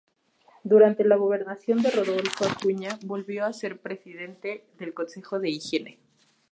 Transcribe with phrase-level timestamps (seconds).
[0.63, 5.99] Durante la gobernación de Rodolfo Acuña volvió a ser presidente del Consejo de Higiene.